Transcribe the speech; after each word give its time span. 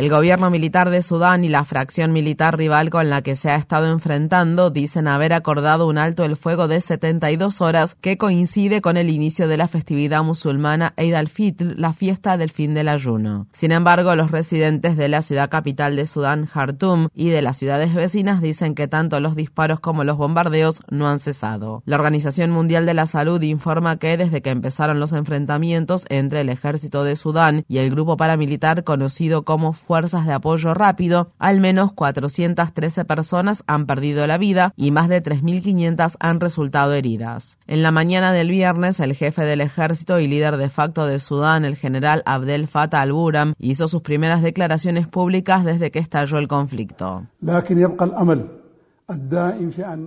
El 0.00 0.08
gobierno 0.08 0.48
militar 0.48 0.88
de 0.88 1.02
Sudán 1.02 1.44
y 1.44 1.50
la 1.50 1.66
fracción 1.66 2.10
militar 2.10 2.56
rival 2.56 2.88
con 2.88 3.10
la 3.10 3.20
que 3.20 3.36
se 3.36 3.50
ha 3.50 3.56
estado 3.56 3.92
enfrentando 3.92 4.70
dicen 4.70 5.06
haber 5.06 5.34
acordado 5.34 5.86
un 5.86 5.98
alto 5.98 6.24
el 6.24 6.36
fuego 6.36 6.68
de 6.68 6.80
72 6.80 7.60
horas 7.60 7.96
que 8.00 8.16
coincide 8.16 8.80
con 8.80 8.96
el 8.96 9.10
inicio 9.10 9.46
de 9.46 9.58
la 9.58 9.68
festividad 9.68 10.22
musulmana 10.22 10.94
Eid 10.96 11.12
al-Fitr, 11.12 11.78
la 11.78 11.92
fiesta 11.92 12.38
del 12.38 12.48
fin 12.48 12.72
del 12.72 12.88
ayuno. 12.88 13.46
Sin 13.52 13.72
embargo, 13.72 14.16
los 14.16 14.30
residentes 14.30 14.96
de 14.96 15.10
la 15.10 15.20
ciudad 15.20 15.50
capital 15.50 15.96
de 15.96 16.06
Sudán, 16.06 16.46
Khartoum, 16.46 17.08
y 17.14 17.28
de 17.28 17.42
las 17.42 17.58
ciudades 17.58 17.94
vecinas 17.94 18.40
dicen 18.40 18.74
que 18.74 18.88
tanto 18.88 19.20
los 19.20 19.36
disparos 19.36 19.80
como 19.80 20.02
los 20.02 20.16
bombardeos 20.16 20.80
no 20.88 21.10
han 21.10 21.18
cesado. 21.18 21.82
La 21.84 21.96
Organización 21.96 22.52
Mundial 22.52 22.86
de 22.86 22.94
la 22.94 23.06
Salud 23.06 23.42
informa 23.42 23.98
que 23.98 24.16
desde 24.16 24.40
que 24.40 24.48
empezaron 24.48 24.98
los 24.98 25.12
enfrentamientos 25.12 26.06
entre 26.08 26.40
el 26.40 26.48
ejército 26.48 27.04
de 27.04 27.16
Sudán 27.16 27.66
y 27.68 27.76
el 27.76 27.90
grupo 27.90 28.16
paramilitar 28.16 28.82
conocido 28.82 29.42
como 29.42 29.74
fuerzas 29.90 30.24
de 30.24 30.32
apoyo 30.32 30.72
rápido, 30.72 31.32
al 31.40 31.60
menos 31.60 31.92
413 31.92 33.04
personas 33.06 33.64
han 33.66 33.86
perdido 33.86 34.24
la 34.28 34.38
vida 34.38 34.72
y 34.76 34.92
más 34.92 35.08
de 35.08 35.20
3.500 35.20 36.14
han 36.20 36.38
resultado 36.38 36.94
heridas. 36.94 37.58
En 37.66 37.82
la 37.82 37.90
mañana 37.90 38.32
del 38.32 38.50
viernes, 38.50 39.00
el 39.00 39.16
jefe 39.16 39.42
del 39.42 39.60
ejército 39.60 40.20
y 40.20 40.28
líder 40.28 40.58
de 40.58 40.68
facto 40.68 41.06
de 41.06 41.18
Sudán, 41.18 41.64
el 41.64 41.74
general 41.74 42.22
Abdel 42.24 42.68
Fattah 42.68 43.00
al-Buram, 43.00 43.54
hizo 43.58 43.88
sus 43.88 44.02
primeras 44.02 44.42
declaraciones 44.42 45.08
públicas 45.08 45.64
desde 45.64 45.90
que 45.90 45.98
estalló 45.98 46.38
el 46.38 46.46
conflicto. 46.46 47.26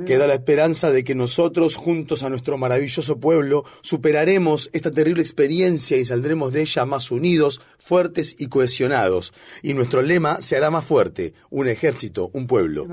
Queda 0.06 0.28
la 0.28 0.34
esperanza 0.34 0.92
de 0.92 1.04
que 1.04 1.16
nosotros, 1.16 1.76
juntos 1.76 2.23
a 2.23 2.30
nuestro 2.30 2.58
maravilloso 2.58 3.20
pueblo, 3.20 3.64
superaremos 3.82 4.70
esta 4.73 4.92
terrible 4.92 5.22
experiencia 5.22 5.98
y 5.98 6.06
saldremos 6.06 6.54
de 6.54 6.62
ella 6.62 6.86
más 6.86 7.12
unidos, 7.12 7.62
fuertes 7.80 8.36
y 8.38 8.48
cohesionados. 8.48 9.34
Y 9.62 9.73
nuestro 9.73 10.02
lema 10.02 10.42
se 10.42 10.58
hará 10.58 10.72
más 10.72 10.86
fuerte, 10.86 11.34
un 11.50 11.68
ejército, 11.68 12.30
un 12.34 12.48
pueblo. 12.48 12.86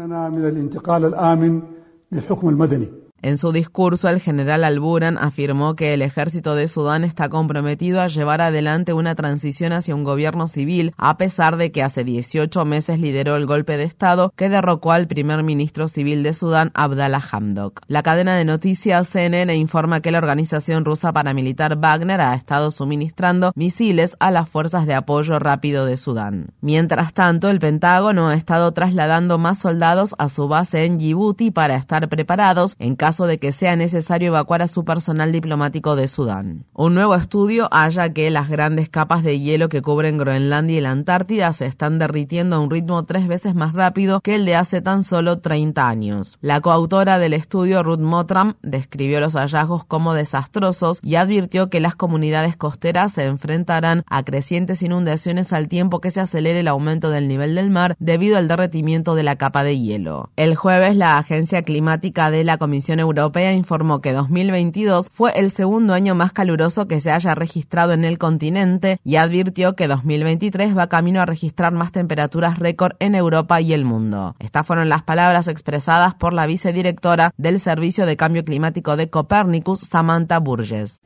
En 3.23 3.37
su 3.37 3.53
discurso, 3.53 4.09
el 4.09 4.21
general 4.21 4.65
Alburan 4.65 5.19
afirmó 5.19 5.77
que 5.77 5.93
el 5.93 6.01
ejército 6.01 6.55
de 6.55 6.69
Sudán 6.69 7.05
está 7.05 7.29
comprometido 7.29 8.01
a 8.01 8.07
llevar 8.07 8.41
adelante 8.41 8.95
una 8.95 9.15
transición 9.15 9.75
hacia 9.75 9.95
un 9.95 10.05
gobierno 10.05 10.47
civil, 10.47 10.95
a 10.97 11.19
pesar 11.19 11.59
de 11.59 11.71
que 11.71 11.83
hace 11.83 12.03
18 12.03 12.65
meses 12.65 12.99
lideró 12.99 13.37
el 13.37 13.45
golpe 13.45 13.77
de 13.77 13.85
Estado 13.85 14.33
que 14.37 14.49
derrocó 14.49 14.93
al 14.93 15.07
primer 15.07 15.43
ministro 15.43 15.89
civil 15.89 16.23
de 16.23 16.33
Sudán, 16.33 16.71
Abdallah 16.73 17.23
Hamdok. 17.31 17.83
La 17.89 18.03
cadena 18.03 18.37
de 18.37 18.47
noticias 18.47 19.09
CNN 19.09 19.55
informa 19.55 20.01
que 20.01 20.13
la 20.13 20.19
organización 20.19 20.87
rusa 20.87 21.13
paramilitar 21.13 21.77
Wagner 21.77 22.23
ha 22.23 22.35
estado 22.35 22.71
suministrando 22.71 23.53
misiles 23.55 24.17
a 24.19 24.31
las 24.31 24.49
fuerzas 24.49 24.87
de 24.87 24.95
apoyo 24.95 25.39
rápido 25.39 25.85
de 25.85 25.99
Sudán. 25.99 26.55
Mientras 26.63 27.13
tanto, 27.13 27.51
el 27.51 27.61
Pentágono 27.61 28.29
ha 28.29 28.35
estado 28.35 28.73
trasladando 28.73 29.37
más 29.37 29.59
soldados 29.59 30.15
a 30.19 30.31
su 30.31 30.49
base 30.49 30.87
en 30.87 30.97
Djibouti 30.97 31.51
para 31.51 31.77
estar 31.77 32.09
preparados 32.09 32.77
en 32.79 32.97
caso 32.97 33.10
de 33.19 33.39
que 33.39 33.53
sea 33.53 33.75
necesario 33.75 34.29
evacuar 34.29 34.63
a 34.63 34.69
su 34.69 34.85
personal 34.85 35.33
diplomático 35.33 35.97
de 35.97 36.07
Sudán. 36.07 36.65
Un 36.73 36.95
nuevo 36.95 37.17
estudio 37.17 37.69
halla 37.73 38.13
que 38.13 38.31
las 38.31 38.49
grandes 38.49 38.89
capas 38.89 39.25
de 39.25 39.41
hielo 39.41 39.69
que 39.69 39.83
cubren 39.83 40.17
Groenlandia 40.17 40.79
y 40.79 40.81
la 40.81 40.93
Antártida 40.93 41.53
se 41.53 41.67
están 41.67 41.99
derritiendo 41.99 42.57
a 42.57 42.61
un 42.61 42.71
ritmo 42.71 43.05
tres 43.05 43.27
veces 43.27 43.57
más 43.57 43.73
rápido 43.73 44.21
que 44.21 44.37
el 44.37 44.45
de 44.45 44.55
hace 44.55 44.81
tan 44.81 45.03
solo 45.03 45.41
30 45.41 45.89
años. 45.89 46.39
La 46.41 46.61
coautora 46.61 47.19
del 47.19 47.33
estudio, 47.33 47.83
Ruth 47.83 47.99
Motram, 47.99 48.55
describió 48.63 49.19
los 49.19 49.35
hallazgos 49.35 49.85
como 49.85 50.15
desastrosos 50.15 51.01
y 51.03 51.17
advirtió 51.17 51.69
que 51.69 51.81
las 51.81 51.97
comunidades 51.97 52.57
costeras 52.57 53.13
se 53.13 53.25
enfrentarán 53.25 54.05
a 54.07 54.23
crecientes 54.23 54.83
inundaciones 54.83 55.53
al 55.53 55.69
tiempo 55.69 56.01
que 56.01 56.13
se 56.13 56.21
acelere 56.21 56.61
el 56.61 56.69
aumento 56.69 57.11
del 57.11 57.27
nivel 57.27 57.57
del 57.57 57.71
mar 57.71 57.97
debido 57.99 58.39
al 58.39 58.47
derretimiento 58.47 59.17
de 59.17 59.25
la 59.25 59.37
capa 59.37 59.65
de 59.65 59.79
hielo. 59.79 60.31
El 60.37 60.55
jueves, 60.55 60.97
la 60.97 61.19
Agencia 61.19 61.63
Climática 61.63 62.31
de 62.31 62.45
la 62.45 62.59
Comisión 62.59 63.00
Europea 63.01 63.53
informó 63.53 64.01
que 64.01 64.13
2022 64.13 65.09
fue 65.13 65.33
el 65.35 65.51
segundo 65.51 65.95
año 65.95 66.15
más 66.15 66.33
caluroso 66.33 66.87
que 66.87 67.01
se 67.01 67.11
haya 67.11 67.35
registrado 67.35 67.93
en 67.93 68.05
el 68.05 68.19
continente 68.19 69.01
y 69.05 69.17
advirtió 69.17 69.75
que 69.75 69.89
2023 69.89 70.77
va 70.77 70.89
camino 70.89 71.21
a 71.21 71.27
registrar 71.27 71.73
más 71.73 71.91
temperaturas 71.91 72.59
récord 72.59 72.93
en 73.01 73.15
Europa 73.15 73.61
y 73.61 73.73
el 73.73 73.85
mundo. 73.85 74.37
Estas 74.39 74.67
fueron 74.67 74.89
las 74.89 75.03
palabras 75.03 75.49
expresadas 75.49 76.15
por 76.15 76.33
la 76.33 76.47
vicedirectora 76.47 77.33
del 77.37 77.59
Servicio 77.59 78.07
de 78.07 78.17
Cambio 78.17 78.45
Climático 78.45 78.97
de 78.97 79.11
Copernicus, 79.11 79.81
Samantha 79.81 80.39
Burgess. 80.39 81.01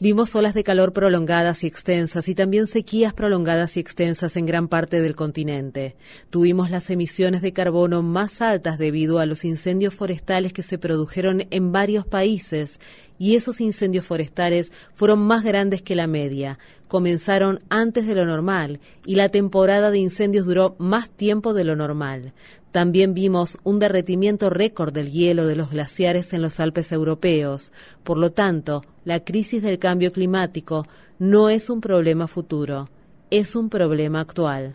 Vimos 0.00 0.34
olas 0.34 0.54
de 0.54 0.64
calor 0.64 0.92
prolongadas 0.92 1.62
y 1.62 1.68
extensas 1.68 2.26
y 2.26 2.34
también 2.34 2.66
sequías 2.66 3.14
prolongadas 3.14 3.76
y 3.76 3.80
extensas 3.80 4.36
en 4.36 4.44
gran 4.44 4.66
parte 4.66 5.00
del 5.00 5.14
continente. 5.14 5.94
Tuvimos 6.28 6.68
las 6.68 6.90
emisiones 6.90 7.42
de 7.42 7.52
carbono 7.52 8.02
más 8.02 8.42
altas 8.42 8.76
debido 8.76 9.20
a 9.20 9.26
los 9.26 9.44
incendios 9.44 9.94
forestales 9.94 10.52
que 10.52 10.64
se 10.64 10.78
produjeron 10.78 11.46
en 11.52 11.70
varios 11.70 12.08
países 12.08 12.80
y 13.18 13.36
esos 13.36 13.60
incendios 13.60 14.06
forestales 14.06 14.72
fueron 14.94 15.20
más 15.20 15.44
grandes 15.44 15.82
que 15.82 15.94
la 15.94 16.06
media. 16.06 16.58
Comenzaron 16.88 17.60
antes 17.68 18.06
de 18.06 18.14
lo 18.14 18.24
normal 18.26 18.80
y 19.04 19.16
la 19.16 19.28
temporada 19.28 19.90
de 19.90 19.98
incendios 19.98 20.46
duró 20.46 20.76
más 20.78 21.10
tiempo 21.10 21.54
de 21.54 21.64
lo 21.64 21.76
normal. 21.76 22.32
También 22.72 23.14
vimos 23.14 23.58
un 23.64 23.78
derretimiento 23.78 24.50
récord 24.50 24.92
del 24.92 25.10
hielo 25.10 25.46
de 25.46 25.56
los 25.56 25.70
glaciares 25.70 26.32
en 26.34 26.42
los 26.42 26.60
Alpes 26.60 26.92
europeos. 26.92 27.72
Por 28.04 28.18
lo 28.18 28.32
tanto, 28.32 28.82
la 29.04 29.24
crisis 29.24 29.62
del 29.62 29.78
cambio 29.78 30.12
climático 30.12 30.86
no 31.18 31.48
es 31.48 31.70
un 31.70 31.80
problema 31.80 32.28
futuro, 32.28 32.90
es 33.30 33.56
un 33.56 33.70
problema 33.70 34.20
actual. 34.20 34.74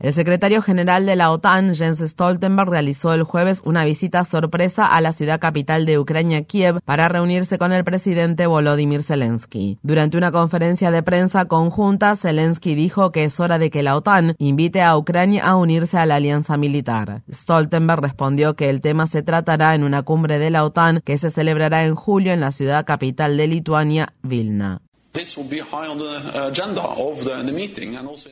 El 0.00 0.14
secretario 0.14 0.62
general 0.62 1.04
de 1.04 1.14
la 1.14 1.30
OTAN, 1.30 1.74
Jens 1.74 1.98
Stoltenberg, 1.98 2.70
realizó 2.70 3.12
el 3.12 3.22
jueves 3.22 3.60
una 3.66 3.84
visita 3.84 4.24
sorpresa 4.24 4.86
a 4.86 5.02
la 5.02 5.12
ciudad 5.12 5.38
capital 5.38 5.84
de 5.84 5.98
Ucrania, 5.98 6.42
Kiev, 6.44 6.80
para 6.86 7.10
reunirse 7.10 7.58
con 7.58 7.70
el 7.70 7.84
presidente 7.84 8.46
Volodymyr 8.46 9.02
Zelensky. 9.02 9.78
Durante 9.82 10.16
una 10.16 10.32
conferencia 10.32 10.90
de 10.90 11.02
prensa 11.02 11.44
conjunta, 11.44 12.16
Zelensky 12.16 12.74
dijo 12.74 13.12
que 13.12 13.24
es 13.24 13.38
hora 13.40 13.58
de 13.58 13.68
que 13.68 13.82
la 13.82 13.94
OTAN 13.94 14.36
invite 14.38 14.80
a 14.80 14.96
Ucrania 14.96 15.44
a 15.44 15.56
unirse 15.56 15.98
a 15.98 16.06
la 16.06 16.14
alianza 16.14 16.56
militar. 16.56 17.22
Stoltenberg 17.30 18.00
respondió 18.00 18.56
que 18.56 18.70
el 18.70 18.80
tema 18.80 19.06
se 19.06 19.22
tratará 19.22 19.74
en 19.74 19.84
una 19.84 20.02
cumbre 20.02 20.38
de 20.38 20.48
la 20.48 20.64
OTAN 20.64 21.02
que 21.04 21.18
se 21.18 21.30
celebrará 21.30 21.84
en 21.84 21.94
julio 21.94 22.32
en 22.32 22.40
la 22.40 22.52
ciudad 22.52 22.86
capital 22.86 23.36
de 23.36 23.48
Lituania, 23.48 24.14
Vilna. 24.22 24.80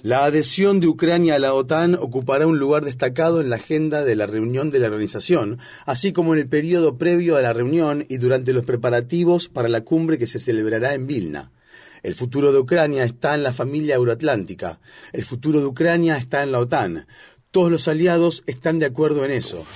La 0.03 0.25
adhesión 0.25 0.79
de 0.79 0.87
Ucrania 0.87 1.35
a 1.35 1.39
la 1.41 1.53
OTAN 1.53 1.97
ocupará 1.97 2.47
un 2.47 2.61
lugar 2.61 2.85
destacado 2.85 3.41
en 3.41 3.51
la 3.51 3.57
agenda 3.57 4.05
de 4.05 4.15
la 4.15 4.27
reunión 4.27 4.71
de 4.71 4.79
la 4.79 4.87
organización, 4.87 5.59
así 5.87 6.13
como 6.13 6.35
en 6.35 6.41
el 6.41 6.49
periodo 6.49 6.97
previo 6.97 7.37
a 7.37 7.43
la 7.43 7.53
reunión 7.53 8.07
y 8.09 8.19
durante 8.19 8.53
los 8.53 8.65
preparativos 8.65 9.49
para 9.49 9.69
la 9.69 9.81
cumbre 9.81 10.19
que 10.19 10.29
se 10.29 10.39
celebrará 10.39 10.95
en 10.95 11.09
Vilna. 11.09 11.51
El 12.05 12.15
futuro 12.15 12.53
de 12.53 12.61
Ucrania 12.61 13.03
está 13.03 13.35
en 13.35 13.43
la 13.43 13.53
familia 13.53 13.97
euroatlántica. 13.97 14.79
El 15.13 15.25
futuro 15.25 15.59
de 15.59 15.67
Ucrania 15.67 16.17
está 16.17 16.45
en 16.45 16.53
la 16.53 16.61
OTAN. 16.61 17.09
Todos 17.51 17.73
los 17.73 17.89
aliados 17.89 18.45
están 18.47 18.79
de 18.79 18.87
acuerdo 18.87 19.25
en 19.25 19.33
eso. 19.33 19.67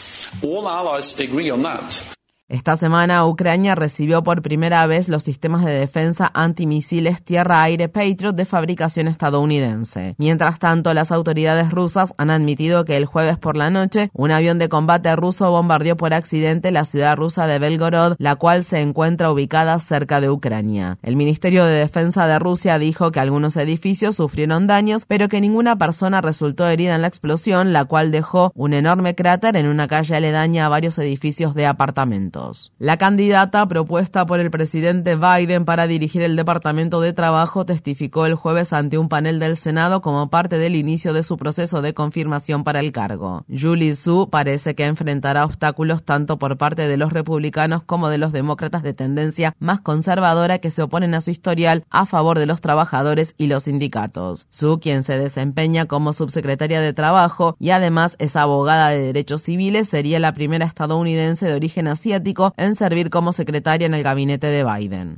Esta 2.52 2.76
semana 2.76 3.24
Ucrania 3.24 3.74
recibió 3.74 4.22
por 4.22 4.42
primera 4.42 4.86
vez 4.86 5.08
los 5.08 5.22
sistemas 5.22 5.64
de 5.64 5.72
defensa 5.72 6.30
antimisiles 6.34 7.22
tierra-aire 7.24 7.88
Patriot 7.88 8.34
de 8.34 8.44
fabricación 8.44 9.08
estadounidense. 9.08 10.16
Mientras 10.18 10.58
tanto, 10.58 10.92
las 10.92 11.12
autoridades 11.12 11.70
rusas 11.70 12.12
han 12.18 12.28
admitido 12.28 12.84
que 12.84 12.98
el 12.98 13.06
jueves 13.06 13.38
por 13.38 13.56
la 13.56 13.70
noche 13.70 14.10
un 14.12 14.32
avión 14.32 14.58
de 14.58 14.68
combate 14.68 15.16
ruso 15.16 15.50
bombardeó 15.50 15.96
por 15.96 16.12
accidente 16.12 16.72
la 16.72 16.84
ciudad 16.84 17.16
rusa 17.16 17.46
de 17.46 17.58
Belgorod, 17.58 18.16
la 18.18 18.36
cual 18.36 18.64
se 18.64 18.82
encuentra 18.82 19.32
ubicada 19.32 19.78
cerca 19.78 20.20
de 20.20 20.28
Ucrania. 20.28 20.98
El 21.02 21.16
Ministerio 21.16 21.64
de 21.64 21.76
Defensa 21.78 22.26
de 22.26 22.38
Rusia 22.38 22.78
dijo 22.78 23.12
que 23.12 23.20
algunos 23.20 23.56
edificios 23.56 24.16
sufrieron 24.16 24.66
daños, 24.66 25.06
pero 25.06 25.30
que 25.30 25.40
ninguna 25.40 25.76
persona 25.76 26.20
resultó 26.20 26.66
herida 26.66 26.96
en 26.96 27.00
la 27.00 27.08
explosión, 27.08 27.72
la 27.72 27.86
cual 27.86 28.10
dejó 28.10 28.52
un 28.54 28.74
enorme 28.74 29.14
cráter 29.14 29.56
en 29.56 29.68
una 29.68 29.88
calle 29.88 30.16
aledaña 30.16 30.66
a 30.66 30.68
varios 30.68 30.98
edificios 30.98 31.54
de 31.54 31.64
apartamentos. 31.64 32.41
La 32.78 32.96
candidata 32.96 33.66
propuesta 33.66 34.26
por 34.26 34.40
el 34.40 34.50
presidente 34.50 35.16
Biden 35.16 35.64
para 35.64 35.86
dirigir 35.86 36.22
el 36.22 36.36
Departamento 36.36 37.00
de 37.00 37.12
Trabajo 37.12 37.64
testificó 37.64 38.26
el 38.26 38.34
jueves 38.34 38.72
ante 38.72 38.98
un 38.98 39.08
panel 39.08 39.38
del 39.38 39.56
Senado 39.56 40.02
como 40.02 40.28
parte 40.28 40.58
del 40.58 40.74
inicio 40.74 41.12
de 41.12 41.22
su 41.22 41.36
proceso 41.36 41.82
de 41.82 41.94
confirmación 41.94 42.64
para 42.64 42.80
el 42.80 42.92
cargo. 42.92 43.44
Julie 43.48 43.94
Su 43.94 44.28
parece 44.30 44.74
que 44.74 44.86
enfrentará 44.86 45.44
obstáculos 45.44 46.02
tanto 46.02 46.38
por 46.38 46.56
parte 46.56 46.88
de 46.88 46.96
los 46.96 47.12
republicanos 47.12 47.82
como 47.84 48.08
de 48.08 48.18
los 48.18 48.32
demócratas 48.32 48.82
de 48.82 48.94
tendencia 48.94 49.54
más 49.58 49.80
conservadora 49.80 50.58
que 50.58 50.70
se 50.70 50.82
oponen 50.82 51.14
a 51.14 51.20
su 51.20 51.30
historial 51.30 51.84
a 51.90 52.06
favor 52.06 52.38
de 52.38 52.46
los 52.46 52.60
trabajadores 52.60 53.34
y 53.38 53.46
los 53.46 53.64
sindicatos. 53.64 54.46
Su, 54.50 54.80
quien 54.80 55.02
se 55.02 55.18
desempeña 55.18 55.86
como 55.86 56.12
subsecretaria 56.12 56.80
de 56.80 56.92
Trabajo 56.92 57.56
y 57.58 57.70
además 57.70 58.16
es 58.18 58.36
abogada 58.36 58.88
de 58.88 59.00
derechos 59.00 59.42
civiles, 59.42 59.88
sería 59.88 60.18
la 60.18 60.32
primera 60.32 60.66
estadounidense 60.66 61.46
de 61.46 61.54
origen 61.54 61.86
asiático 61.86 62.31
en 62.56 62.74
servir 62.74 63.10
como 63.10 63.32
secretaria 63.32 63.86
en 63.86 63.94
el 63.94 64.02
gabinete 64.02 64.46
de 64.46 64.64
Biden. 64.64 65.16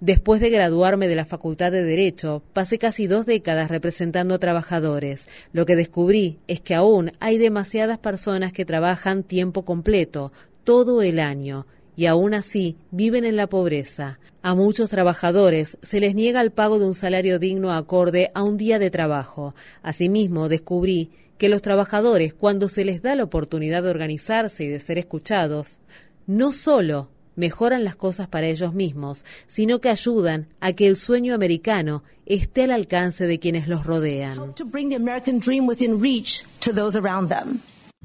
Después 0.00 0.40
de 0.40 0.50
graduarme 0.50 1.08
de 1.08 1.14
la 1.14 1.26
Facultad 1.26 1.72
de 1.72 1.84
Derecho, 1.84 2.42
pasé 2.54 2.78
casi 2.78 3.06
dos 3.06 3.26
décadas 3.26 3.70
representando 3.70 4.34
a 4.34 4.38
trabajadores. 4.38 5.28
Lo 5.52 5.66
que 5.66 5.76
descubrí 5.76 6.38
es 6.48 6.60
que 6.60 6.74
aún 6.74 7.12
hay 7.20 7.36
demasiadas 7.36 7.98
personas 7.98 8.52
que 8.52 8.64
trabajan 8.64 9.24
tiempo 9.24 9.64
completo, 9.64 10.32
todo 10.64 11.02
el 11.02 11.18
año, 11.18 11.66
y 11.96 12.06
aún 12.06 12.32
así 12.32 12.76
viven 12.90 13.24
en 13.24 13.36
la 13.36 13.48
pobreza. 13.48 14.18
A 14.40 14.54
muchos 14.54 14.88
trabajadores 14.88 15.76
se 15.82 16.00
les 16.00 16.14
niega 16.14 16.40
el 16.40 16.52
pago 16.52 16.78
de 16.78 16.86
un 16.86 16.94
salario 16.94 17.38
digno 17.38 17.72
acorde 17.72 18.30
a 18.34 18.42
un 18.44 18.56
día 18.56 18.78
de 18.78 18.90
trabajo. 18.90 19.54
Asimismo, 19.82 20.48
descubrí 20.48 21.10
que 21.38 21.48
los 21.48 21.62
trabajadores, 21.62 22.34
cuando 22.34 22.68
se 22.68 22.84
les 22.84 23.00
da 23.00 23.14
la 23.14 23.24
oportunidad 23.24 23.82
de 23.82 23.90
organizarse 23.90 24.64
y 24.64 24.68
de 24.68 24.80
ser 24.80 24.98
escuchados, 24.98 25.80
no 26.26 26.52
solo 26.52 27.08
mejoran 27.36 27.84
las 27.84 27.94
cosas 27.94 28.28
para 28.28 28.48
ellos 28.48 28.74
mismos, 28.74 29.24
sino 29.46 29.80
que 29.80 29.88
ayudan 29.88 30.48
a 30.60 30.72
que 30.72 30.88
el 30.88 30.96
sueño 30.96 31.34
americano 31.34 32.02
esté 32.26 32.64
al 32.64 32.72
alcance 32.72 33.26
de 33.26 33.38
quienes 33.38 33.68
los 33.68 33.86
rodean. 33.86 34.52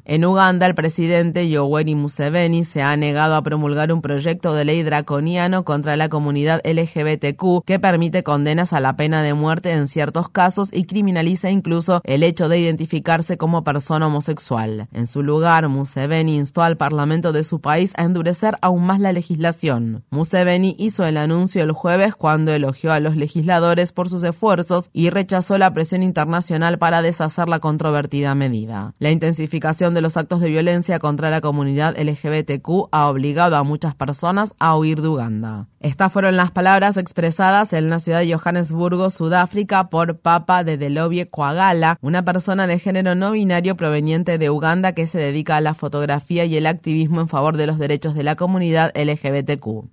En 0.06 0.26
Uganda, 0.26 0.66
el 0.66 0.76
presidente 0.76 1.48
Yoweri 1.48 1.96
Museveni 1.96 2.66
se 2.66 2.82
ha 2.82 2.98
negado 2.98 3.36
a 3.36 3.42
promulgar 3.42 3.94
un 3.94 4.02
proyecto 4.02 4.54
de 4.54 4.66
ley 4.66 4.84
draconiano 4.84 5.64
contra 5.64 5.96
la 5.96 6.10
comunidad 6.10 6.62
LGBTQ 6.66 7.64
que 7.66 7.80
permite 7.80 8.22
condenas 8.22 8.74
a 8.74 8.82
la 8.82 8.98
pena 8.98 9.24
de 9.24 9.34
muerte 9.34 9.72
en 9.72 9.88
ciertos 9.88 10.28
casos 10.28 10.68
y 10.74 10.84
criminaliza 10.84 11.52
incluso 11.52 12.02
el 12.04 12.24
hecho 12.24 12.50
de 12.50 12.60
identificarse 12.60 13.38
como 13.38 13.64
persona 13.64 14.08
homosexual. 14.08 14.90
En 14.92 15.08
su 15.08 15.24
lugar, 15.24 15.70
Museveni 15.70 16.36
instó 16.36 16.64
al 16.64 16.76
parlamento 16.76 17.32
de 17.32 17.46
su 17.46 17.62
país 17.62 17.94
a 17.96 18.04
endurecer 18.04 18.58
aún 18.62 18.86
más 18.86 19.00
la 19.00 19.14
legislación. 19.14 20.04
Museveni 20.10 20.76
hizo 20.80 21.06
el 21.06 21.16
anuncio 21.16 21.64
el 21.64 21.72
jueves 21.72 22.14
cuando 22.14 22.52
elogió 22.52 22.92
a 22.92 23.00
los 23.00 23.16
legisladores 23.16 23.94
por 23.94 24.10
sus 24.10 24.24
esfuerzos 24.24 24.90
y 24.92 25.12
rechazó 25.12 25.58
la 25.58 25.74
presión 25.74 26.04
internacional 26.04 26.78
para 26.78 27.02
deshacer 27.02 27.48
la 27.48 27.60
controvertida 27.60 28.36
medida. 28.36 28.96
La 29.00 29.10
intensificación 29.10 29.93
de 29.94 30.02
los 30.02 30.18
actos 30.18 30.40
de 30.40 30.50
violencia 30.50 31.00
contra 31.00 31.30
la 31.30 31.42
comunidad 31.42 31.96
LGBTQ 31.98 32.90
ha 32.92 33.08
obligado 33.08 33.56
a 33.56 33.64
muchas 33.64 33.96
personas 33.96 34.54
a 34.60 34.76
huir 34.78 35.02
de 35.02 35.08
Uganda. 35.08 35.68
Estas 35.80 36.12
fueron 36.12 36.38
las 36.38 36.52
palabras 36.52 36.98
expresadas 36.98 37.74
en 37.74 37.90
la 37.90 38.00
ciudad 38.00 38.20
de 38.20 38.34
Johannesburgo, 38.34 39.10
Sudáfrica, 39.10 39.90
por 39.90 40.18
Papa 40.20 40.64
de 40.64 40.78
Delovie 40.78 41.30
Kwagala, 41.30 41.98
una 42.02 42.24
persona 42.24 42.68
de 42.68 42.80
género 42.80 43.16
no 43.16 43.32
binario 43.32 43.76
proveniente 43.76 44.38
de 44.38 44.50
Uganda 44.50 44.94
que 44.94 45.08
se 45.08 45.20
dedica 45.20 45.58
a 45.58 45.62
la 45.62 45.74
fotografía 45.74 46.46
y 46.46 46.56
el 46.58 46.66
activismo 46.66 47.22
en 47.22 47.28
favor 47.28 47.58
de 47.58 47.68
los 47.68 47.80
derechos 47.80 48.16
de 48.16 48.24
la 48.24 48.36
comunidad 48.36 48.92
LGBTQ. 48.96 49.86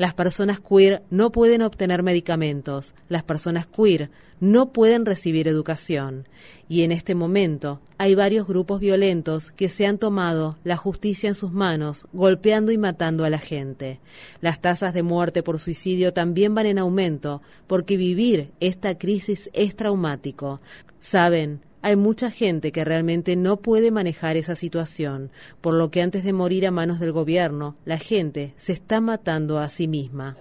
Las 0.00 0.14
personas 0.14 0.60
queer 0.60 1.02
no 1.10 1.30
pueden 1.30 1.60
obtener 1.60 2.02
medicamentos, 2.02 2.94
las 3.10 3.22
personas 3.22 3.66
queer 3.66 4.08
no 4.40 4.72
pueden 4.72 5.04
recibir 5.04 5.46
educación. 5.46 6.26
Y 6.70 6.84
en 6.84 6.90
este 6.90 7.14
momento 7.14 7.82
hay 7.98 8.14
varios 8.14 8.46
grupos 8.46 8.80
violentos 8.80 9.50
que 9.50 9.68
se 9.68 9.84
han 9.84 9.98
tomado 9.98 10.56
la 10.64 10.78
justicia 10.78 11.28
en 11.28 11.34
sus 11.34 11.52
manos, 11.52 12.08
golpeando 12.14 12.72
y 12.72 12.78
matando 12.78 13.26
a 13.26 13.28
la 13.28 13.40
gente. 13.40 14.00
Las 14.40 14.62
tasas 14.62 14.94
de 14.94 15.02
muerte 15.02 15.42
por 15.42 15.58
suicidio 15.58 16.14
también 16.14 16.54
van 16.54 16.64
en 16.64 16.78
aumento, 16.78 17.42
porque 17.66 17.98
vivir 17.98 18.52
esta 18.58 18.96
crisis 18.96 19.50
es 19.52 19.76
traumático. 19.76 20.62
Saben, 21.00 21.60
hay 21.82 21.96
mucha 21.96 22.30
gente 22.30 22.72
que 22.72 22.84
realmente 22.84 23.36
no 23.36 23.58
puede 23.58 23.90
manejar 23.90 24.36
esa 24.36 24.56
situación, 24.56 25.30
por 25.60 25.74
lo 25.74 25.90
que 25.90 26.02
antes 26.02 26.24
de 26.24 26.32
morir 26.32 26.66
a 26.66 26.70
manos 26.70 27.00
del 27.00 27.12
gobierno, 27.12 27.76
la 27.84 27.98
gente 27.98 28.54
se 28.58 28.72
está 28.72 29.00
matando 29.00 29.58
a 29.58 29.68
sí 29.68 29.88
misma. 29.88 30.36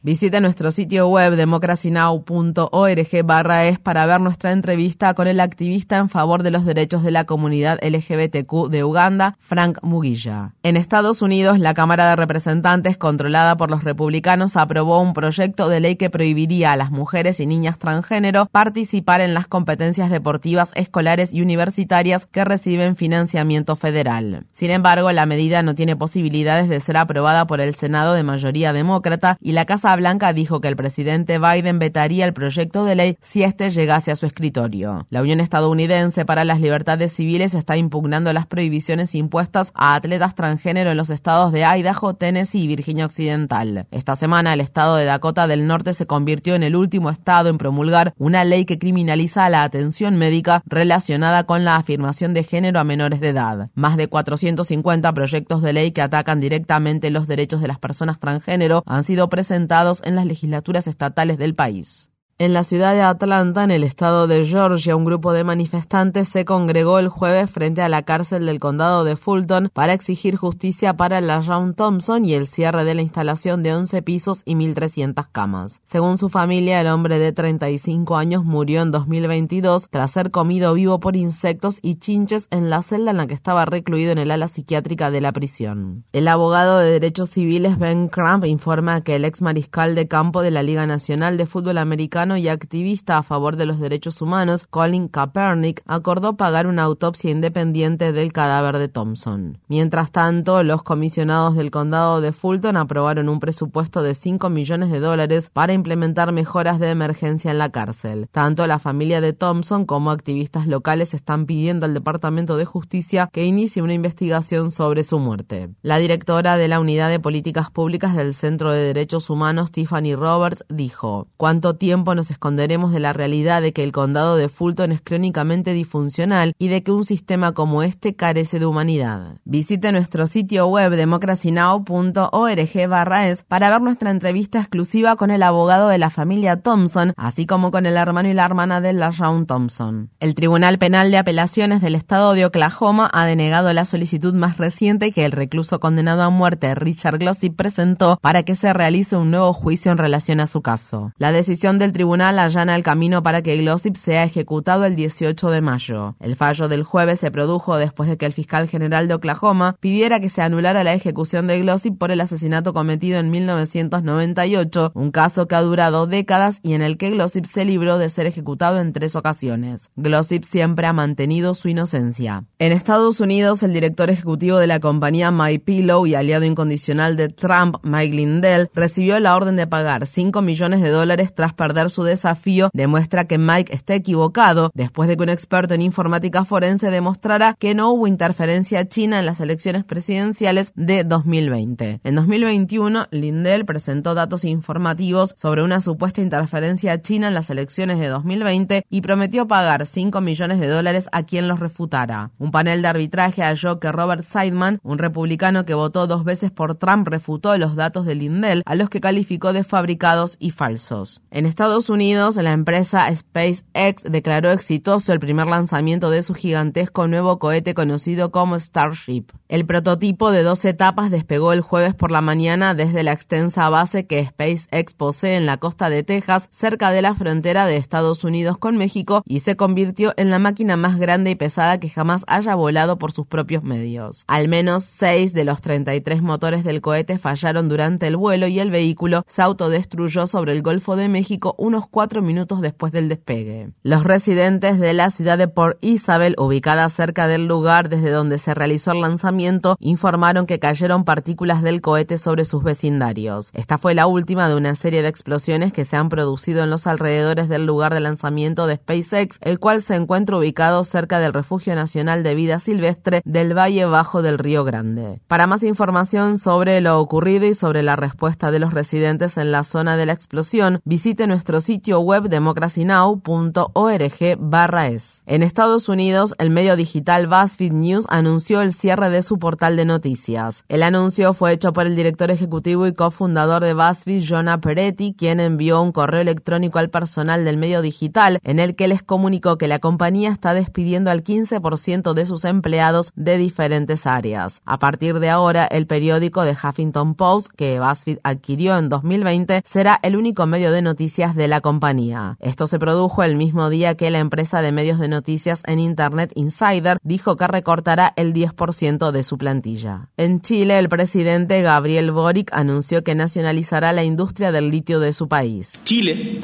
Visita 0.00 0.40
nuestro 0.40 0.70
sitio 0.70 1.08
web 1.08 1.34
democracynow.org 1.34 3.24
barra 3.24 3.66
es 3.66 3.80
para 3.80 4.06
ver 4.06 4.20
nuestra 4.20 4.52
entrevista 4.52 5.12
con 5.14 5.26
el 5.26 5.40
activista 5.40 5.96
en 5.96 6.08
favor 6.08 6.44
de 6.44 6.52
los 6.52 6.64
derechos 6.64 7.02
de 7.02 7.10
la 7.10 7.24
comunidad 7.24 7.80
LGBTQ 7.82 8.68
de 8.70 8.84
Uganda, 8.84 9.36
Frank 9.40 9.78
Mugilla. 9.82 10.54
En 10.62 10.76
Estados 10.76 11.20
Unidos, 11.20 11.58
la 11.58 11.74
Cámara 11.74 12.10
de 12.10 12.14
Representantes, 12.14 12.96
controlada 12.96 13.56
por 13.56 13.72
los 13.72 13.82
republicanos, 13.82 14.56
aprobó 14.56 15.00
un 15.00 15.14
proyecto 15.14 15.68
de 15.68 15.80
ley 15.80 15.96
que 15.96 16.10
prohibiría 16.10 16.70
a 16.70 16.76
las 16.76 16.92
mujeres 16.92 17.40
y 17.40 17.46
niñas 17.46 17.76
transgénero 17.80 18.46
participar 18.52 19.20
en 19.20 19.34
las 19.34 19.48
competencias 19.48 20.10
deportivas 20.10 20.70
escolares 20.76 21.34
y 21.34 21.42
universitarias 21.42 22.26
que 22.26 22.44
reciben 22.44 22.94
financiamiento 22.94 23.74
federal. 23.74 24.46
Sin 24.52 24.70
embargo, 24.70 25.10
la 25.10 25.26
medida 25.26 25.64
no 25.64 25.74
tiene 25.74 25.96
posibilidades 25.96 26.68
de 26.68 26.78
ser 26.78 26.98
aprobada 26.98 27.48
por 27.48 27.60
el 27.60 27.74
Senado 27.74 28.14
de 28.14 28.22
mayoría 28.22 28.72
demócrata 28.72 29.38
y 29.40 29.50
la 29.50 29.64
Casa 29.64 29.87
Blanca 29.96 30.32
dijo 30.32 30.60
que 30.60 30.68
el 30.68 30.76
presidente 30.76 31.38
Biden 31.38 31.78
vetaría 31.78 32.24
el 32.24 32.32
proyecto 32.32 32.84
de 32.84 32.94
ley 32.94 33.18
si 33.20 33.42
éste 33.42 33.70
llegase 33.70 34.10
a 34.10 34.16
su 34.16 34.26
escritorio. 34.26 35.06
La 35.10 35.22
Unión 35.22 35.40
Estadounidense 35.40 36.24
para 36.24 36.44
las 36.44 36.60
Libertades 36.60 37.12
Civiles 37.12 37.54
está 37.54 37.76
impugnando 37.76 38.32
las 38.32 38.46
prohibiciones 38.46 39.14
impuestas 39.14 39.72
a 39.74 39.94
atletas 39.94 40.34
transgénero 40.34 40.90
en 40.90 40.96
los 40.96 41.10
estados 41.10 41.52
de 41.52 41.64
Idaho, 41.64 42.14
Tennessee 42.14 42.62
y 42.62 42.66
Virginia 42.66 43.06
Occidental. 43.06 43.86
Esta 43.90 44.16
semana 44.16 44.54
el 44.54 44.60
estado 44.60 44.96
de 44.96 45.04
Dakota 45.04 45.46
del 45.46 45.66
Norte 45.66 45.92
se 45.92 46.06
convirtió 46.06 46.54
en 46.54 46.62
el 46.62 46.76
último 46.76 47.10
estado 47.10 47.48
en 47.48 47.58
promulgar 47.58 48.14
una 48.18 48.44
ley 48.44 48.64
que 48.64 48.78
criminaliza 48.78 49.48
la 49.48 49.62
atención 49.62 50.16
médica 50.16 50.62
relacionada 50.66 51.44
con 51.44 51.64
la 51.64 51.76
afirmación 51.76 52.34
de 52.34 52.44
género 52.44 52.80
a 52.80 52.84
menores 52.84 53.20
de 53.20 53.28
edad. 53.28 53.70
Más 53.74 53.96
de 53.96 54.08
450 54.08 55.12
proyectos 55.12 55.62
de 55.62 55.72
ley 55.72 55.92
que 55.92 56.02
atacan 56.02 56.40
directamente 56.40 57.10
los 57.10 57.26
derechos 57.26 57.60
de 57.60 57.68
las 57.68 57.78
personas 57.78 58.18
transgénero 58.18 58.82
han 58.86 59.04
sido 59.04 59.28
presentados 59.28 59.77
en 60.02 60.16
las 60.16 60.26
legislaturas 60.26 60.86
estatales 60.86 61.38
del 61.38 61.54
país. 61.54 62.07
En 62.40 62.52
la 62.52 62.62
ciudad 62.62 62.94
de 62.94 63.02
Atlanta, 63.02 63.64
en 63.64 63.72
el 63.72 63.82
estado 63.82 64.28
de 64.28 64.46
Georgia, 64.46 64.94
un 64.94 65.04
grupo 65.04 65.32
de 65.32 65.42
manifestantes 65.42 66.28
se 66.28 66.44
congregó 66.44 67.00
el 67.00 67.08
jueves 67.08 67.50
frente 67.50 67.82
a 67.82 67.88
la 67.88 68.02
cárcel 68.02 68.46
del 68.46 68.60
condado 68.60 69.02
de 69.02 69.16
Fulton 69.16 69.70
para 69.74 69.92
exigir 69.92 70.36
justicia 70.36 70.96
para 70.96 71.20
la 71.20 71.40
Round 71.40 71.74
Thompson 71.74 72.24
y 72.24 72.34
el 72.34 72.46
cierre 72.46 72.84
de 72.84 72.94
la 72.94 73.02
instalación 73.02 73.64
de 73.64 73.74
11 73.74 74.02
pisos 74.02 74.42
y 74.44 74.54
1.300 74.54 75.26
camas. 75.32 75.80
Según 75.84 76.16
su 76.16 76.28
familia, 76.28 76.80
el 76.80 76.86
hombre 76.86 77.18
de 77.18 77.32
35 77.32 78.16
años 78.16 78.44
murió 78.44 78.82
en 78.82 78.92
2022 78.92 79.88
tras 79.90 80.12
ser 80.12 80.30
comido 80.30 80.74
vivo 80.74 81.00
por 81.00 81.16
insectos 81.16 81.80
y 81.82 81.96
chinches 81.96 82.46
en 82.52 82.70
la 82.70 82.82
celda 82.82 83.10
en 83.10 83.16
la 83.16 83.26
que 83.26 83.34
estaba 83.34 83.64
recluido 83.64 84.12
en 84.12 84.18
el 84.18 84.30
ala 84.30 84.46
psiquiátrica 84.46 85.10
de 85.10 85.20
la 85.20 85.32
prisión. 85.32 86.04
El 86.12 86.28
abogado 86.28 86.78
de 86.78 86.92
derechos 86.92 87.30
civiles 87.30 87.80
Ben 87.80 88.06
Crump 88.06 88.44
informa 88.44 89.00
que 89.00 89.16
el 89.16 89.24
ex 89.24 89.42
mariscal 89.42 89.96
de 89.96 90.06
campo 90.06 90.42
de 90.42 90.52
la 90.52 90.62
Liga 90.62 90.86
Nacional 90.86 91.36
de 91.36 91.46
Fútbol 91.46 91.78
Americano 91.78 92.27
y 92.36 92.48
activista 92.48 93.18
a 93.18 93.22
favor 93.22 93.56
de 93.56 93.66
los 93.66 93.80
derechos 93.80 94.20
humanos, 94.20 94.66
Colin 94.68 95.08
Kaepernick, 95.08 95.82
acordó 95.86 96.36
pagar 96.36 96.66
una 96.66 96.82
autopsia 96.82 97.30
independiente 97.30 98.12
del 98.12 98.32
cadáver 98.32 98.78
de 98.78 98.88
Thompson. 98.88 99.58
Mientras 99.68 100.10
tanto, 100.10 100.62
los 100.62 100.82
comisionados 100.82 101.56
del 101.56 101.70
condado 101.70 102.20
de 102.20 102.32
Fulton 102.32 102.76
aprobaron 102.76 103.28
un 103.28 103.40
presupuesto 103.40 104.02
de 104.02 104.14
5 104.14 104.50
millones 104.50 104.90
de 104.90 105.00
dólares 105.00 105.50
para 105.52 105.72
implementar 105.72 106.32
mejoras 106.32 106.78
de 106.78 106.90
emergencia 106.90 107.50
en 107.50 107.58
la 107.58 107.70
cárcel. 107.70 108.28
Tanto 108.30 108.66
la 108.66 108.78
familia 108.78 109.20
de 109.20 109.32
Thompson 109.32 109.86
como 109.86 110.10
activistas 110.10 110.66
locales 110.66 111.14
están 111.14 111.46
pidiendo 111.46 111.86
al 111.86 111.94
Departamento 111.94 112.56
de 112.56 112.64
Justicia 112.64 113.28
que 113.32 113.44
inicie 113.44 113.82
una 113.82 113.94
investigación 113.94 114.70
sobre 114.70 115.04
su 115.04 115.18
muerte. 115.18 115.70
La 115.82 115.98
directora 115.98 116.56
de 116.56 116.68
la 116.68 116.80
Unidad 116.80 117.08
de 117.08 117.20
Políticas 117.20 117.70
Públicas 117.70 118.16
del 118.16 118.34
Centro 118.34 118.72
de 118.72 118.80
Derechos 118.80 119.30
Humanos, 119.30 119.70
Tiffany 119.70 120.14
Roberts, 120.14 120.64
dijo, 120.68 121.28
¿cuánto 121.36 121.76
tiempo 121.76 122.14
nos 122.18 122.32
esconderemos 122.32 122.90
de 122.90 122.98
la 122.98 123.12
realidad 123.12 123.62
de 123.62 123.72
que 123.72 123.84
el 123.84 123.92
condado 123.92 124.34
de 124.34 124.48
Fulton 124.48 124.90
es 124.90 125.00
crónicamente 125.00 125.72
disfuncional 125.72 126.52
y 126.58 126.66
de 126.66 126.82
que 126.82 126.90
un 126.90 127.04
sistema 127.04 127.52
como 127.52 127.84
este 127.84 128.16
carece 128.16 128.58
de 128.58 128.66
humanidad? 128.66 129.36
Visite 129.44 129.92
nuestro 129.92 130.26
sitio 130.26 130.66
web 130.66 130.96
democracynow.org 130.96 132.88
barra 132.88 133.28
es 133.28 133.44
para 133.44 133.70
ver 133.70 133.80
nuestra 133.80 134.10
entrevista 134.10 134.58
exclusiva 134.58 135.14
con 135.14 135.30
el 135.30 135.44
abogado 135.44 135.88
de 135.88 135.98
la 135.98 136.10
familia 136.10 136.60
Thompson, 136.60 137.12
así 137.16 137.46
como 137.46 137.70
con 137.70 137.86
el 137.86 137.96
hermano 137.96 138.28
y 138.28 138.34
la 138.34 138.44
hermana 138.44 138.80
de 138.80 138.94
LaShawn 138.94 139.46
Thompson. 139.46 140.10
El 140.18 140.34
Tribunal 140.34 140.78
Penal 140.78 141.12
de 141.12 141.18
Apelaciones 141.18 141.80
del 141.80 141.94
Estado 141.94 142.32
de 142.32 142.46
Oklahoma 142.46 143.08
ha 143.12 143.26
denegado 143.26 143.72
la 143.72 143.84
solicitud 143.84 144.34
más 144.34 144.56
reciente 144.56 145.12
que 145.12 145.24
el 145.24 145.30
recluso 145.30 145.78
condenado 145.78 146.22
a 146.22 146.30
muerte 146.30 146.74
Richard 146.74 147.18
Glossy 147.18 147.50
presentó 147.50 148.18
para 148.20 148.42
que 148.42 148.56
se 148.56 148.72
realice 148.72 149.16
un 149.16 149.30
nuevo 149.30 149.52
juicio 149.52 149.92
en 149.92 149.98
relación 149.98 150.40
a 150.40 150.48
su 150.48 150.62
caso. 150.62 151.12
La 151.16 151.30
decisión 151.30 151.78
del 151.78 151.92
tribunal 151.92 152.07
allana 152.14 152.74
el 152.74 152.82
camino 152.82 153.22
para 153.22 153.42
que 153.42 153.56
Glossip 153.56 153.96
sea 153.96 154.24
ejecutado 154.24 154.84
el 154.84 154.96
18 154.96 155.50
de 155.50 155.60
mayo. 155.60 156.16
El 156.20 156.36
fallo 156.36 156.68
del 156.68 156.82
jueves 156.82 157.20
se 157.20 157.30
produjo 157.30 157.76
después 157.76 158.08
de 158.08 158.16
que 158.16 158.26
el 158.26 158.32
fiscal 158.32 158.68
general 158.68 159.08
de 159.08 159.14
Oklahoma 159.14 159.76
pidiera 159.80 160.20
que 160.20 160.30
se 160.30 160.42
anulara 160.42 160.84
la 160.84 160.94
ejecución 160.94 161.46
de 161.46 161.60
Glossip 161.60 161.98
por 161.98 162.10
el 162.10 162.20
asesinato 162.20 162.72
cometido 162.72 163.18
en 163.18 163.30
1998, 163.30 164.92
un 164.94 165.10
caso 165.10 165.46
que 165.46 165.54
ha 165.54 165.62
durado 165.62 166.06
décadas 166.06 166.60
y 166.62 166.72
en 166.72 166.82
el 166.82 166.96
que 166.96 167.10
Glossip 167.10 167.44
se 167.44 167.64
libró 167.64 167.98
de 167.98 168.08
ser 168.08 168.26
ejecutado 168.26 168.80
en 168.80 168.92
tres 168.92 169.14
ocasiones. 169.14 169.90
Glossip 169.96 170.44
siempre 170.44 170.86
ha 170.86 170.92
mantenido 170.92 171.54
su 171.54 171.68
inocencia. 171.68 172.44
En 172.58 172.72
Estados 172.72 173.20
Unidos, 173.20 173.62
el 173.62 173.72
director 173.72 174.10
ejecutivo 174.10 174.58
de 174.58 174.66
la 174.66 174.80
compañía 174.80 175.30
MyPillow 175.30 176.06
y 176.06 176.14
aliado 176.14 176.44
incondicional 176.44 177.16
de 177.16 177.28
Trump, 177.28 177.76
Mike 177.82 178.16
Lindell, 178.16 178.70
recibió 178.74 179.20
la 179.20 179.36
orden 179.36 179.56
de 179.56 179.66
pagar 179.66 180.06
5 180.06 180.42
millones 180.42 180.80
de 180.80 180.90
dólares 180.90 181.34
tras 181.34 181.52
perder 181.52 181.90
su 181.90 181.97
desafío, 182.04 182.70
demuestra 182.72 183.26
que 183.26 183.38
Mike 183.38 183.74
está 183.74 183.94
equivocado 183.94 184.70
después 184.74 185.08
de 185.08 185.16
que 185.16 185.22
un 185.22 185.28
experto 185.28 185.74
en 185.74 185.82
informática 185.82 186.44
forense 186.44 186.90
demostrara 186.90 187.54
que 187.58 187.74
no 187.74 187.90
hubo 187.90 188.06
interferencia 188.06 188.88
china 188.88 189.18
en 189.20 189.26
las 189.26 189.40
elecciones 189.40 189.84
presidenciales 189.84 190.72
de 190.74 191.04
2020. 191.04 192.00
En 192.02 192.14
2021, 192.14 193.08
Lindell 193.10 193.64
presentó 193.64 194.14
datos 194.14 194.44
informativos 194.44 195.34
sobre 195.36 195.62
una 195.62 195.80
supuesta 195.80 196.20
interferencia 196.20 197.00
china 197.02 197.28
en 197.28 197.34
las 197.34 197.50
elecciones 197.50 197.98
de 197.98 198.08
2020 198.08 198.84
y 198.88 199.00
prometió 199.00 199.46
pagar 199.46 199.86
5 199.86 200.20
millones 200.20 200.60
de 200.60 200.68
dólares 200.68 201.08
a 201.12 201.24
quien 201.24 201.48
los 201.48 201.60
refutara. 201.60 202.30
Un 202.38 202.50
panel 202.50 202.82
de 202.82 202.88
arbitraje 202.88 203.42
halló 203.42 203.80
que 203.80 203.92
Robert 203.92 204.22
Seidman, 204.22 204.78
un 204.82 204.98
republicano 204.98 205.64
que 205.64 205.74
votó 205.74 206.06
dos 206.06 206.24
veces 206.24 206.50
por 206.50 206.74
Trump, 206.76 207.08
refutó 207.08 207.56
los 207.58 207.76
datos 207.76 208.06
de 208.06 208.14
Lindell, 208.14 208.62
a 208.66 208.74
los 208.74 208.88
que 208.90 209.00
calificó 209.00 209.52
de 209.52 209.64
fabricados 209.64 210.36
y 210.38 210.50
falsos. 210.50 211.20
En 211.30 211.46
Estados 211.46 211.87
Unidos, 211.88 212.36
la 212.36 212.52
empresa 212.52 213.08
SpaceX 213.14 214.02
declaró 214.04 214.50
exitoso 214.50 215.12
el 215.12 215.20
primer 215.20 215.46
lanzamiento 215.46 216.10
de 216.10 216.22
su 216.22 216.34
gigantesco 216.34 217.06
nuevo 217.06 217.38
cohete 217.38 217.74
conocido 217.74 218.30
como 218.30 218.58
Starship. 218.58 219.26
El 219.48 219.64
prototipo 219.66 220.30
de 220.30 220.42
dos 220.42 220.64
etapas 220.64 221.10
despegó 221.10 221.52
el 221.52 221.62
jueves 221.62 221.94
por 221.94 222.10
la 222.10 222.20
mañana 222.20 222.74
desde 222.74 223.02
la 223.02 223.12
extensa 223.12 223.68
base 223.68 224.06
que 224.06 224.26
SpaceX 224.26 224.94
posee 224.94 225.36
en 225.36 225.46
la 225.46 225.56
costa 225.56 225.88
de 225.90 226.02
Texas, 226.02 226.48
cerca 226.50 226.90
de 226.90 227.02
la 227.02 227.14
frontera 227.14 227.66
de 227.66 227.76
Estados 227.76 228.24
Unidos 228.24 228.58
con 228.58 228.76
México, 228.76 229.22
y 229.24 229.40
se 229.40 229.56
convirtió 229.56 230.12
en 230.16 230.30
la 230.30 230.38
máquina 230.38 230.76
más 230.76 230.98
grande 230.98 231.30
y 231.30 231.34
pesada 231.34 231.80
que 231.80 231.88
jamás 231.88 232.24
haya 232.26 232.54
volado 232.54 232.98
por 232.98 233.12
sus 233.12 233.26
propios 233.26 233.62
medios. 233.62 234.24
Al 234.26 234.48
menos 234.48 234.84
seis 234.84 235.32
de 235.32 235.44
los 235.44 235.60
33 235.60 236.22
motores 236.22 236.64
del 236.64 236.80
cohete 236.80 237.18
fallaron 237.18 237.68
durante 237.68 238.06
el 238.06 238.16
vuelo 238.16 238.46
y 238.46 238.60
el 238.60 238.70
vehículo 238.70 239.24
se 239.26 239.42
autodestruyó 239.42 240.26
sobre 240.26 240.52
el 240.52 240.62
Golfo 240.62 240.96
de 240.96 241.08
México 241.08 241.54
unos 241.68 241.86
cuatro 241.88 242.22
minutos 242.22 242.60
después 242.60 242.92
del 242.92 243.08
despegue. 243.08 243.70
Los 243.82 244.02
residentes 244.04 244.80
de 244.80 244.92
la 244.94 245.10
ciudad 245.10 245.38
de 245.38 245.48
Port 245.48 245.78
Isabel, 245.80 246.34
ubicada 246.38 246.88
cerca 246.88 247.28
del 247.28 247.46
lugar 247.46 247.88
desde 247.88 248.10
donde 248.10 248.38
se 248.38 248.54
realizó 248.54 248.92
el 248.92 249.02
lanzamiento, 249.02 249.76
informaron 249.78 250.46
que 250.46 250.58
cayeron 250.58 251.04
partículas 251.04 251.62
del 251.62 251.80
cohete 251.80 252.18
sobre 252.18 252.44
sus 252.44 252.64
vecindarios. 252.64 253.50
Esta 253.52 253.78
fue 253.78 253.94
la 253.94 254.06
última 254.06 254.48
de 254.48 254.56
una 254.56 254.74
serie 254.74 255.02
de 255.02 255.08
explosiones 255.08 255.72
que 255.72 255.84
se 255.84 255.96
han 255.96 256.08
producido 256.08 256.64
en 256.64 256.70
los 256.70 256.86
alrededores 256.86 257.48
del 257.48 257.66
lugar 257.66 257.94
de 257.94 258.00
lanzamiento 258.00 258.66
de 258.66 258.76
SpaceX, 258.76 259.38
el 259.42 259.58
cual 259.58 259.82
se 259.82 259.94
encuentra 259.94 260.38
ubicado 260.38 260.84
cerca 260.84 261.20
del 261.20 261.34
Refugio 261.34 261.74
Nacional 261.74 262.22
de 262.22 262.34
Vida 262.34 262.58
Silvestre 262.58 263.22
del 263.24 263.56
Valle 263.56 263.84
Bajo 263.84 264.22
del 264.22 264.38
Río 264.38 264.64
Grande. 264.64 265.20
Para 265.28 265.46
más 265.46 265.62
información 265.62 266.38
sobre 266.38 266.80
lo 266.80 266.98
ocurrido 266.98 267.46
y 267.46 267.54
sobre 267.54 267.82
la 267.82 267.96
respuesta 267.96 268.50
de 268.50 268.58
los 268.58 268.72
residentes 268.72 269.36
en 269.36 269.52
la 269.52 269.64
zona 269.64 269.96
de 269.96 270.06
la 270.06 270.14
explosión, 270.14 270.80
visite 270.84 271.26
nuestro 271.26 271.57
sitio 271.60 272.00
web 272.00 272.28
democracynow.org/es. 272.28 275.22
En 275.26 275.42
Estados 275.42 275.88
Unidos, 275.88 276.34
el 276.38 276.50
medio 276.50 276.76
digital 276.76 277.26
BuzzFeed 277.26 277.72
News 277.72 278.06
anunció 278.08 278.60
el 278.60 278.72
cierre 278.72 279.10
de 279.10 279.22
su 279.22 279.38
portal 279.38 279.76
de 279.76 279.84
noticias. 279.84 280.64
El 280.68 280.82
anuncio 280.82 281.34
fue 281.34 281.52
hecho 281.52 281.72
por 281.72 281.86
el 281.86 281.96
director 281.96 282.30
ejecutivo 282.30 282.86
y 282.86 282.94
cofundador 282.94 283.62
de 283.62 283.74
BuzzFeed, 283.74 284.24
Jonah 284.28 284.60
Peretti, 284.60 285.14
quien 285.16 285.40
envió 285.40 285.82
un 285.82 285.92
correo 285.92 286.20
electrónico 286.20 286.78
al 286.78 286.90
personal 286.90 287.44
del 287.44 287.56
medio 287.56 287.82
digital 287.82 288.38
en 288.42 288.58
el 288.58 288.76
que 288.76 288.88
les 288.88 289.02
comunicó 289.02 289.58
que 289.58 289.68
la 289.68 289.78
compañía 289.78 290.30
está 290.30 290.54
despidiendo 290.54 291.10
al 291.10 291.24
15% 291.24 292.14
de 292.14 292.26
sus 292.26 292.44
empleados 292.44 293.12
de 293.16 293.38
diferentes 293.38 294.06
áreas. 294.06 294.60
A 294.64 294.78
partir 294.78 295.18
de 295.18 295.30
ahora, 295.30 295.66
el 295.66 295.86
periódico 295.86 296.44
de 296.44 296.52
Huffington 296.52 297.14
Post, 297.14 297.48
que 297.56 297.80
BuzzFeed 297.80 298.18
adquirió 298.22 298.78
en 298.78 298.88
2020, 298.88 299.62
será 299.64 299.98
el 300.02 300.16
único 300.16 300.46
medio 300.46 300.70
de 300.70 300.82
noticias 300.82 301.34
de 301.34 301.47
la 301.48 301.60
compañía. 301.60 302.36
Esto 302.40 302.66
se 302.66 302.78
produjo 302.78 303.22
el 303.22 303.36
mismo 303.36 303.70
día 303.70 303.94
que 303.94 304.10
la 304.10 304.18
empresa 304.18 304.62
de 304.62 304.72
medios 304.72 304.98
de 304.98 305.08
noticias 305.08 305.62
en 305.66 305.78
Internet 305.78 306.32
Insider 306.34 306.98
dijo 307.02 307.36
que 307.36 307.46
recortará 307.46 308.12
el 308.16 308.32
10% 308.32 309.10
de 309.10 309.22
su 309.22 309.38
plantilla. 309.38 310.08
En 310.16 310.40
Chile, 310.40 310.78
el 310.78 310.88
presidente 310.88 311.62
Gabriel 311.62 312.10
Boric 312.10 312.50
anunció 312.52 313.02
que 313.02 313.14
nacionalizará 313.14 313.92
la 313.92 314.04
industria 314.04 314.52
del 314.52 314.70
litio 314.70 315.00
de 315.00 315.12
su 315.12 315.28
país. 315.28 315.80
Chile 315.84 316.40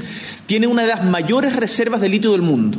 tiene 0.46 0.66
una 0.66 0.82
de 0.82 0.88
las 0.88 1.04
mayores 1.04 1.56
reservas 1.56 2.00
de 2.00 2.08
litio 2.08 2.32
del 2.32 2.42
mundo 2.42 2.78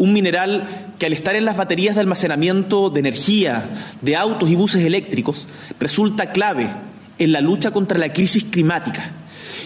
un 0.00 0.14
mineral 0.14 0.94
que 0.98 1.04
al 1.04 1.12
estar 1.12 1.36
en 1.36 1.44
las 1.44 1.58
baterías 1.58 1.94
de 1.94 2.00
almacenamiento 2.00 2.88
de 2.88 3.00
energía 3.00 3.68
de 4.00 4.16
autos 4.16 4.48
y 4.48 4.54
buses 4.54 4.82
eléctricos 4.82 5.46
resulta 5.78 6.32
clave 6.32 6.70
en 7.18 7.32
la 7.32 7.42
lucha 7.42 7.70
contra 7.70 7.98
la 7.98 8.10
crisis 8.10 8.44
climática 8.44 9.12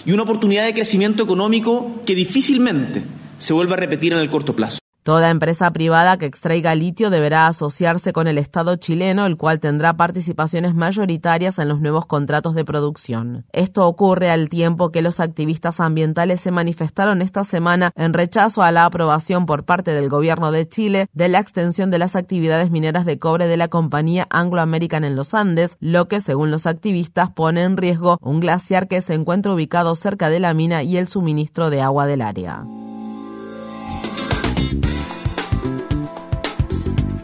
y 0.06 0.12
una 0.12 0.22
oportunidad 0.22 0.64
de 0.64 0.74
crecimiento 0.74 1.22
económico 1.22 2.02
que 2.04 2.14
difícilmente 2.14 3.02
se 3.38 3.52
vuelva 3.52 3.74
a 3.74 3.80
repetir 3.80 4.12
en 4.12 4.18
el 4.18 4.30
corto 4.30 4.54
plazo. 4.54 4.78
Toda 5.04 5.28
empresa 5.28 5.70
privada 5.70 6.16
que 6.16 6.24
extraiga 6.24 6.74
litio 6.74 7.10
deberá 7.10 7.46
asociarse 7.46 8.14
con 8.14 8.26
el 8.26 8.38
Estado 8.38 8.76
chileno, 8.76 9.26
el 9.26 9.36
cual 9.36 9.60
tendrá 9.60 9.98
participaciones 9.98 10.74
mayoritarias 10.74 11.58
en 11.58 11.68
los 11.68 11.82
nuevos 11.82 12.06
contratos 12.06 12.54
de 12.54 12.64
producción. 12.64 13.44
Esto 13.52 13.86
ocurre 13.86 14.30
al 14.30 14.48
tiempo 14.48 14.92
que 14.92 15.02
los 15.02 15.20
activistas 15.20 15.78
ambientales 15.78 16.40
se 16.40 16.50
manifestaron 16.50 17.20
esta 17.20 17.44
semana 17.44 17.92
en 17.96 18.14
rechazo 18.14 18.62
a 18.62 18.72
la 18.72 18.86
aprobación 18.86 19.44
por 19.44 19.66
parte 19.66 19.90
del 19.90 20.08
gobierno 20.08 20.50
de 20.52 20.66
Chile 20.66 21.08
de 21.12 21.28
la 21.28 21.38
extensión 21.38 21.90
de 21.90 21.98
las 21.98 22.16
actividades 22.16 22.70
mineras 22.70 23.04
de 23.04 23.18
cobre 23.18 23.46
de 23.46 23.58
la 23.58 23.68
compañía 23.68 24.26
Anglo 24.30 24.62
American 24.62 25.04
en 25.04 25.16
los 25.16 25.34
Andes, 25.34 25.76
lo 25.80 26.08
que, 26.08 26.22
según 26.22 26.50
los 26.50 26.66
activistas, 26.66 27.28
pone 27.28 27.62
en 27.62 27.76
riesgo 27.76 28.16
un 28.22 28.40
glaciar 28.40 28.88
que 28.88 29.02
se 29.02 29.12
encuentra 29.12 29.52
ubicado 29.52 29.96
cerca 29.96 30.30
de 30.30 30.40
la 30.40 30.54
mina 30.54 30.82
y 30.82 30.96
el 30.96 31.08
suministro 31.08 31.68
de 31.68 31.82
agua 31.82 32.06
del 32.06 32.22
área. 32.22 32.64